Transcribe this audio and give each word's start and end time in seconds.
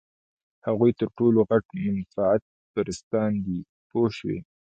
هغوی 0.65 0.91
تر 0.99 1.07
ټولو 1.17 1.39
غټ 1.49 1.65
منفعت 1.95 2.41
پرستان 2.73 3.31
دي 3.45 3.59
پوه 3.89 4.09
شوې!. 4.17 4.39